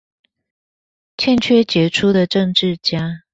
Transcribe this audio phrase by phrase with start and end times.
[1.15, 3.21] 欠缺傑出的政治家